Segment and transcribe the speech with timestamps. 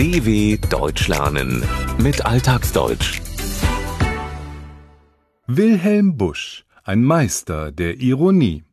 [0.00, 1.62] DW Deutsch lernen
[1.98, 3.20] mit Alltagsdeutsch.
[5.46, 8.64] Wilhelm Busch, ein Meister der Ironie.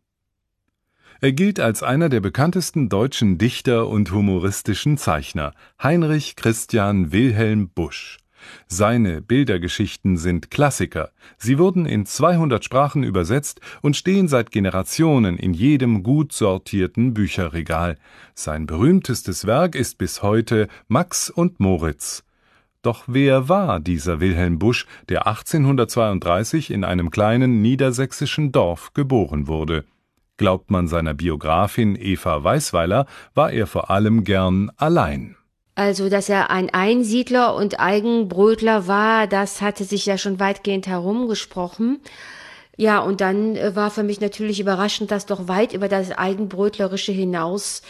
[1.20, 5.54] Er gilt als einer der bekanntesten deutschen Dichter und humoristischen Zeichner,
[5.84, 8.20] Heinrich Christian Wilhelm Busch.
[8.68, 11.12] Seine Bildergeschichten sind Klassiker.
[11.38, 17.98] Sie wurden in 200 Sprachen übersetzt und stehen seit Generationen in jedem gut sortierten Bücherregal.
[18.34, 22.23] Sein berühmtestes Werk ist bis heute Max und Moritz.
[22.81, 29.86] Doch wer war dieser Wilhelm Busch, der 1832 in einem kleinen niedersächsischen Dorf geboren wurde?
[30.38, 35.37] Glaubt man seiner Biografin Eva Weisweiler, war er vor allem gern allein.
[35.77, 42.00] Also, dass er ein Einsiedler und Eigenbrötler war, das hatte sich ja schon weitgehend herumgesprochen.
[42.77, 47.12] Ja, und dann äh, war für mich natürlich überraschend, dass doch weit über das Eigenbrötlerische
[47.12, 47.84] hinaus,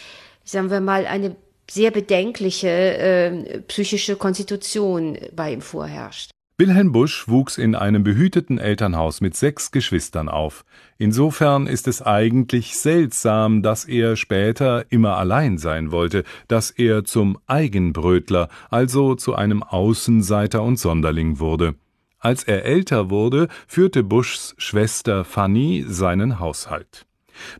[0.44, 1.34] sagen wir mal, eine
[1.70, 6.30] sehr bedenkliche äh, psychische Konstitution bei ihm vorherrscht.
[6.60, 10.64] Wilhelm Busch wuchs in einem behüteten Elternhaus mit sechs Geschwistern auf.
[10.98, 17.38] Insofern ist es eigentlich seltsam, dass er später immer allein sein wollte, dass er zum
[17.46, 21.76] Eigenbrötler, also zu einem Außenseiter und Sonderling wurde.
[22.18, 27.06] Als er älter wurde, führte Buschs Schwester Fanny seinen Haushalt.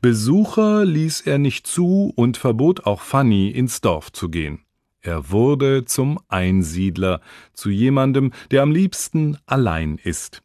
[0.00, 4.64] Besucher ließ er nicht zu und verbot auch Fanny ins Dorf zu gehen.
[5.00, 7.20] Er wurde zum Einsiedler,
[7.52, 10.42] zu jemandem, der am liebsten allein ist.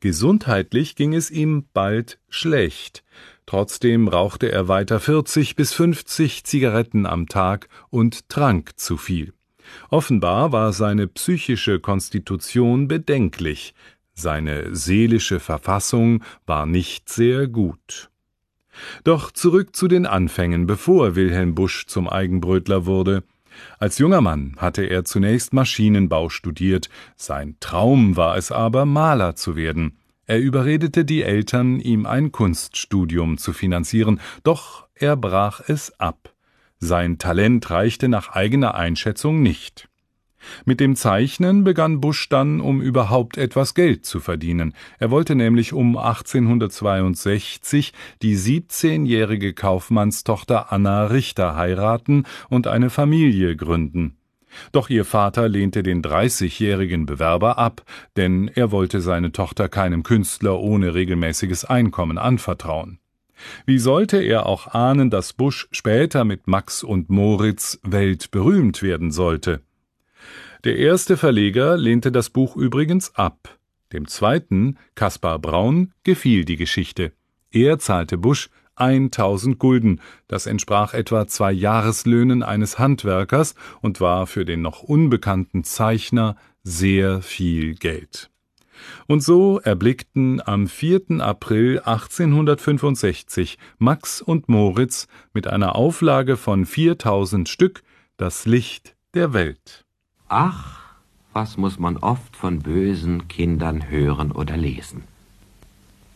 [0.00, 3.04] Gesundheitlich ging es ihm bald schlecht.
[3.46, 9.32] Trotzdem rauchte er weiter 40 bis 50 Zigaretten am Tag und trank zu viel.
[9.90, 13.74] Offenbar war seine psychische Konstitution bedenklich,
[14.12, 18.10] seine seelische Verfassung war nicht sehr gut.
[19.04, 23.22] Doch zurück zu den Anfängen, bevor Wilhelm Busch zum Eigenbrötler wurde.
[23.78, 29.56] Als junger Mann hatte er zunächst Maschinenbau studiert, sein Traum war es aber, Maler zu
[29.56, 29.98] werden.
[30.26, 36.32] Er überredete die Eltern, ihm ein Kunststudium zu finanzieren, doch er brach es ab.
[36.78, 39.88] Sein Talent reichte nach eigener Einschätzung nicht.
[40.64, 44.74] Mit dem Zeichnen begann Busch dann, um überhaupt etwas Geld zu verdienen.
[44.98, 54.16] Er wollte nämlich um 1862 die 17-jährige Kaufmannstochter Anna Richter heiraten und eine Familie gründen.
[54.72, 57.82] Doch ihr Vater lehnte den 30-jährigen Bewerber ab,
[58.16, 62.98] denn er wollte seine Tochter keinem Künstler ohne regelmäßiges Einkommen anvertrauen.
[63.66, 69.60] Wie sollte er auch ahnen, dass Busch später mit Max und Moritz weltberühmt werden sollte?
[70.64, 73.58] Der erste Verleger lehnte das Buch übrigens ab.
[73.92, 77.12] Dem zweiten, Kaspar Braun, gefiel die Geschichte.
[77.50, 84.46] Er zahlte Busch 1000 Gulden, das entsprach etwa zwei Jahreslöhnen eines Handwerkers und war für
[84.46, 88.30] den noch unbekannten Zeichner sehr viel Geld.
[89.06, 91.20] Und so erblickten am 4.
[91.20, 97.82] April 1865 Max und Moritz mit einer Auflage von 4000 Stück
[98.16, 99.84] das Licht der Welt.
[100.28, 100.80] Ach,
[101.32, 105.02] was muss man oft von bösen Kindern hören oder lesen.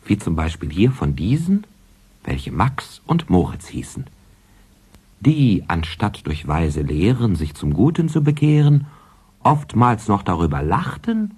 [0.05, 1.67] Wie zum Beispiel hier von diesen,
[2.23, 4.05] welche Max und Moritz hießen.
[5.19, 8.87] Die, anstatt durch weise Lehren sich zum Guten zu bekehren,
[9.43, 11.35] oftmals noch darüber lachten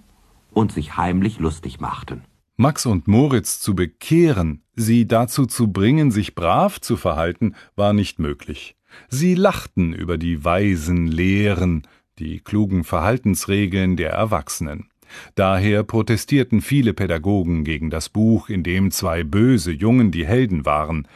[0.51, 2.21] und sich heimlich lustig machten.
[2.57, 8.19] Max und Moritz zu bekehren, sie dazu zu bringen, sich brav zu verhalten, war nicht
[8.19, 8.75] möglich.
[9.09, 11.83] Sie lachten über die weisen Lehren,
[12.19, 14.87] die klugen Verhaltensregeln der Erwachsenen.
[15.35, 21.07] Daher protestierten viele Pädagogen gegen das Buch, in dem zwei böse Jungen die Helden waren.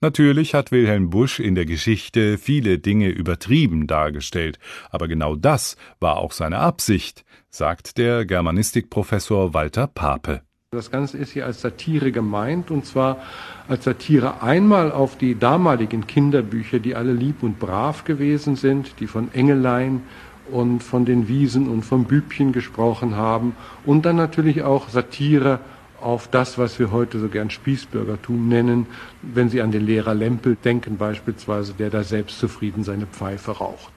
[0.00, 4.58] Natürlich hat Wilhelm Busch in der Geschichte viele Dinge übertrieben dargestellt,
[4.90, 10.42] aber genau das war auch seine Absicht, sagt der Germanistikprofessor Walter Pape.
[10.72, 13.22] Das Ganze ist hier als Satire gemeint und zwar
[13.68, 19.06] als Satire einmal auf die damaligen Kinderbücher, die alle lieb und brav gewesen sind, die
[19.06, 20.02] von Engelein
[20.50, 25.60] und von den Wiesen und vom Bübchen gesprochen haben und dann natürlich auch Satire
[26.00, 28.86] auf das, was wir heute so gern Spießbürgertum nennen,
[29.22, 33.92] wenn Sie an den Lehrer Lempel denken beispielsweise, der da selbstzufrieden seine Pfeife raucht.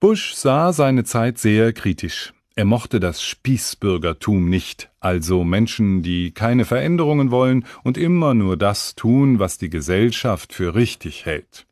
[0.00, 2.32] Busch sah seine Zeit sehr kritisch.
[2.54, 8.94] Er mochte das Spießbürgertum nicht, also Menschen, die keine Veränderungen wollen und immer nur das
[8.94, 11.66] tun, was die Gesellschaft für richtig hält.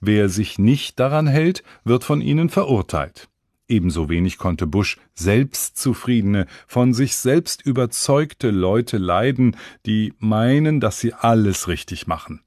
[0.00, 3.28] Wer sich nicht daran hält, wird von ihnen verurteilt.
[3.68, 11.12] Ebenso wenig konnte Busch selbstzufriedene, von sich selbst überzeugte Leute leiden, die meinen, dass sie
[11.12, 12.42] alles richtig machen.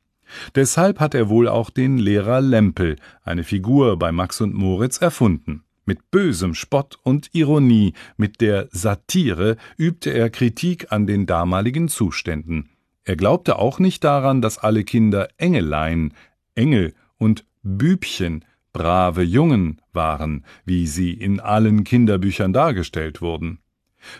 [0.55, 5.63] Deshalb hat er wohl auch den Lehrer Lempel, eine Figur bei Max und Moritz, erfunden.
[5.85, 12.69] Mit bösem Spott und Ironie, mit der Satire übte er Kritik an den damaligen Zuständen.
[13.03, 16.13] Er glaubte auch nicht daran, dass alle Kinder Engelein,
[16.53, 23.59] Engel und Bübchen, brave Jungen waren, wie sie in allen Kinderbüchern dargestellt wurden.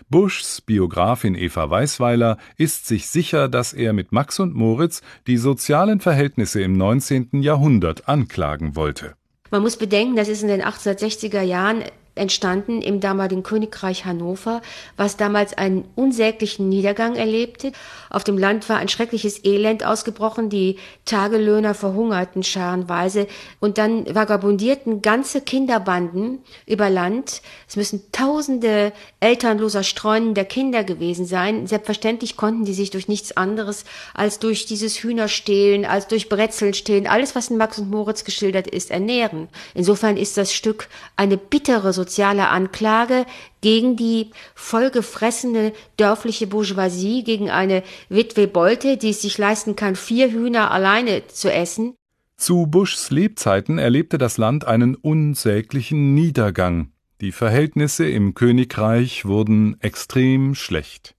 [0.10, 6.00] Buschs Biografin Eva Weisweiler ist sich sicher, dass er mit Max und Moritz die sozialen
[6.00, 7.42] Verhältnisse im 19.
[7.42, 9.16] Jahrhundert anklagen wollte.
[9.52, 11.84] Man muss bedenken, das ist in den 1860er Jahren
[12.16, 14.62] entstanden im damaligen Königreich Hannover,
[14.98, 17.72] was damals einen unsäglichen Niedergang erlebte.
[18.10, 23.28] Auf dem Land war ein schreckliches Elend ausgebrochen, die Tagelöhner verhungerten scharenweise
[23.60, 27.42] und dann vagabundierten ganze Kinderbanden über Land.
[27.68, 31.68] Es müssen tausende elternloser streunender Kinder gewesen sein.
[31.68, 37.08] Selbstverständlich konnten die sich durch nichts anderes als durch dieses Hühnerstehlen, als durch Brezeln stehlen,
[37.08, 39.50] alles was in Max und Moritz geschildert ist, ernähren.
[39.74, 43.26] Insofern ist das Stück eine bittere soziale Anklage
[43.62, 50.32] gegen die vollgefressene dörfliche Bourgeoisie, gegen eine Witwe Bolte, die es sich leisten kann, vier
[50.32, 51.96] Hühner alleine zu essen.
[52.38, 56.94] Zu Buschs Lebzeiten erlebte das Land einen unsäglichen Niedergang.
[57.20, 61.16] Die Verhältnisse im Königreich wurden extrem schlecht.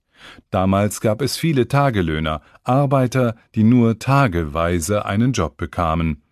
[0.49, 6.23] Damals gab es viele Tagelöhner, Arbeiter, die nur tageweise einen Job bekamen.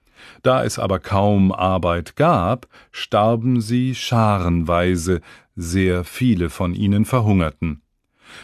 [0.42, 5.22] Da es aber kaum Arbeit gab, starben sie scharenweise,
[5.56, 7.82] sehr viele von ihnen verhungerten.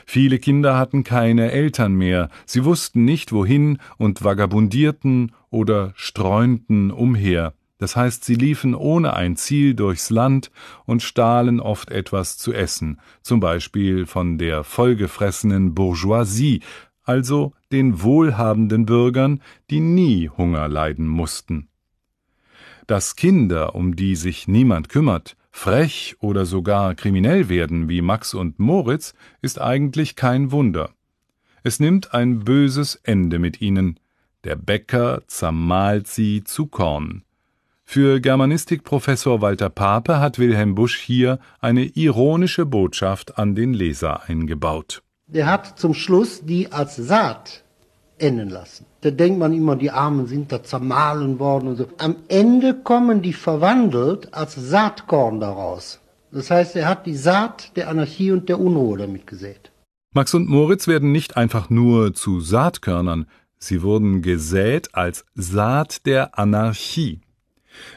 [0.06, 7.54] Viele Kinder hatten keine Eltern mehr, sie wussten nicht wohin und vagabundierten oder streunten umher.
[7.78, 10.50] Das heißt, sie liefen ohne ein Ziel durchs Land
[10.86, 16.62] und stahlen oft etwas zu essen, zum Beispiel von der vollgefressenen Bourgeoisie,
[17.06, 21.70] also den wohlhabenden Bürgern, die nie Hunger leiden mussten.
[22.88, 28.60] Dass Kinder, um die sich niemand kümmert, frech oder sogar kriminell werden wie Max und
[28.60, 30.92] Moritz, ist eigentlich kein Wunder.
[31.64, 34.00] Es nimmt ein böses Ende mit ihnen.
[34.44, 37.24] Der Bäcker zermahlt sie zu Korn.
[37.84, 45.05] Für Germanistikprofessor Walter Pape hat Wilhelm Busch hier eine ironische Botschaft an den Leser eingebaut.
[45.28, 47.64] Der hat zum Schluss die als Saat
[48.18, 48.86] enden lassen.
[49.02, 51.88] Da denkt man immer, die Armen sind da zermahlen worden und so.
[51.98, 56.00] Am Ende kommen die verwandelt als Saatkorn daraus.
[56.32, 59.72] Das heißt, er hat die Saat der Anarchie und der Unruhe damit gesät.
[60.14, 63.26] Max und Moritz werden nicht einfach nur zu Saatkörnern,
[63.58, 67.20] sie wurden gesät als Saat der Anarchie.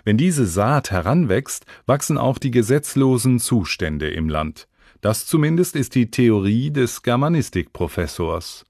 [0.05, 4.67] Wenn diese Saat heranwächst, wachsen auch die gesetzlosen Zustände im Land.
[5.01, 8.65] Das zumindest ist die Theorie des Germanistikprofessors.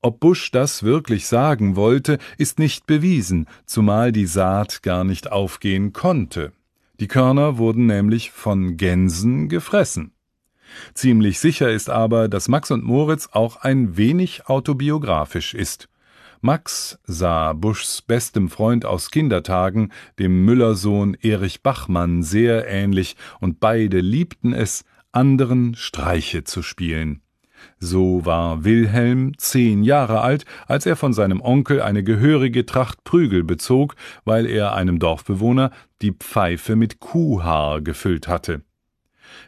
[0.00, 5.92] Ob Busch das wirklich sagen wollte, ist nicht bewiesen, zumal die Saat gar nicht aufgehen
[5.92, 6.52] konnte.
[7.00, 10.12] Die Körner wurden nämlich von Gänsen gefressen.
[10.94, 15.88] Ziemlich sicher ist aber, dass Max und Moritz auch ein wenig autobiografisch ist.
[16.40, 24.00] Max sah Buschs bestem Freund aus Kindertagen, dem Müllersohn Erich Bachmann, sehr ähnlich, und beide
[24.00, 27.22] liebten es, anderen Streiche zu spielen.
[27.78, 33.44] So war Wilhelm zehn Jahre alt, als er von seinem Onkel eine gehörige Tracht Prügel
[33.44, 33.94] bezog,
[34.24, 35.70] weil er einem Dorfbewohner
[36.00, 38.62] die Pfeife mit Kuhhaar gefüllt hatte.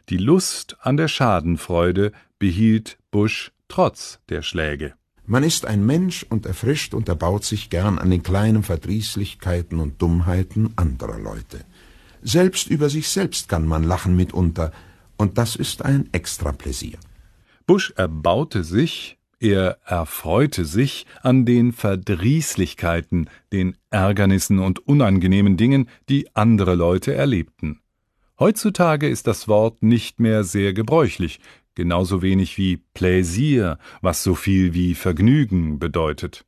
[0.09, 4.95] Die Lust an der Schadenfreude behielt Busch trotz der Schläge.
[5.27, 10.03] Man ist ein Mensch und erfrischt und erbaut sich gern an den kleinen Verdrießlichkeiten und
[10.03, 11.65] Dummheiten anderer Leute.
[12.23, 14.71] Selbst über sich selbst kann man lachen mitunter,
[15.17, 16.99] und das ist ein Extrapläsier.
[17.67, 26.35] Busch erbaute sich, er erfreute sich an den Verdrießlichkeiten, den Ärgernissen und unangenehmen Dingen, die
[26.35, 27.81] andere Leute erlebten.
[28.39, 31.41] Heutzutage ist das Wort nicht mehr sehr gebräuchlich,
[31.75, 36.45] genauso wenig wie Pläsier, was so viel wie Vergnügen bedeutet.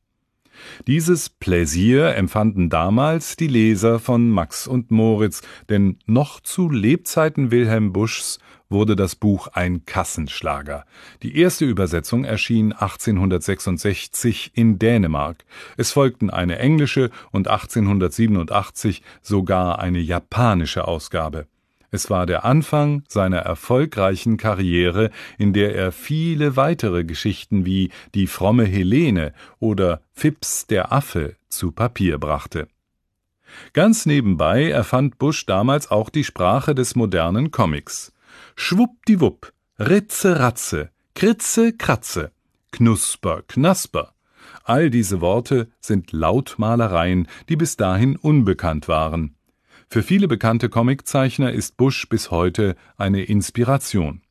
[0.87, 7.93] Dieses Pläsier empfanden damals die Leser von Max und Moritz, denn noch zu Lebzeiten Wilhelm
[7.93, 10.85] Buschs wurde das Buch ein Kassenschlager.
[11.23, 15.45] Die erste Übersetzung erschien 1866 in Dänemark.
[15.77, 21.47] Es folgten eine englische und 1887 sogar eine japanische Ausgabe.
[21.89, 28.27] Es war der Anfang seiner erfolgreichen Karriere, in der er viele weitere Geschichten wie Die
[28.27, 32.67] fromme Helene oder Fips der Affe zu Papier brachte.
[33.71, 38.11] Ganz nebenbei erfand Busch damals auch die Sprache des modernen Comics.
[38.57, 42.31] Schwuppdiwupp, Ritze Ratze, Kritze Kratze,
[42.71, 44.13] Knusper Knasper.
[44.63, 49.36] All diese Worte sind Lautmalereien, die bis dahin unbekannt waren.
[49.89, 54.21] Für viele bekannte Comiczeichner ist Busch bis heute eine Inspiration.